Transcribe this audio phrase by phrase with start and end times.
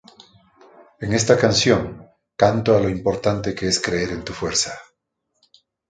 [0.99, 4.73] En esta canción, canto a lo importante que es creer en tu fuerza.